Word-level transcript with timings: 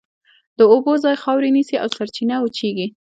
د 0.57 0.59
اوبو 0.71 0.91
ځای 1.03 1.15
خاورې 1.23 1.49
نیسي 1.55 1.75
او 1.83 1.87
سرچینه 1.97 2.35
وچېږي. 2.39 2.87